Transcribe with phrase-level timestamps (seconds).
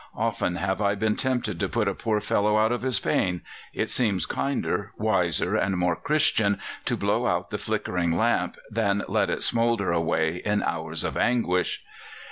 [0.17, 3.91] Often have I been tempted to put a poor fellow out of his pain; it
[3.91, 9.43] seems kinder, wiser, and more Christian to blow out the flickering lamp than let it
[9.43, 11.83] smoulder away in hours of anguish.